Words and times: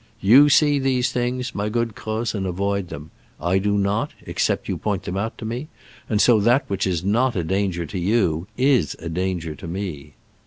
"You 0.19 0.49
see 0.49 0.79
these 0.79 1.11
things, 1.11 1.53
my 1.53 1.69
good 1.69 1.93
Croz, 1.93 2.33
and 2.33 2.47
avoid 2.47 2.89
them. 2.89 3.11
I 3.39 3.59
do 3.59 3.77
not, 3.77 4.09
except 4.25 4.67
you 4.67 4.75
point 4.75 5.03
them 5.03 5.15
out 5.15 5.37
to 5.37 5.45
me, 5.45 5.67
and 6.09 6.19
so 6.19 6.39
that 6.39 6.63
which 6.67 6.87
is 6.87 7.03
not 7.05 7.35
a 7.35 7.43
danger 7.43 7.85
to 7.85 7.99
you 7.99 8.47
is 8.57 8.95
a 8.97 9.09
danger 9.09 9.53
to 9.53 9.67
me." 9.67 10.15